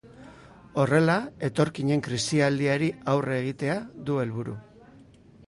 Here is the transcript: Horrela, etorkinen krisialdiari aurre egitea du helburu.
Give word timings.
Horrela, 0.83 1.17
etorkinen 1.49 2.03
krisialdiari 2.07 2.89
aurre 3.15 3.37
egitea 3.43 3.79
du 4.09 4.19
helburu. 4.25 4.59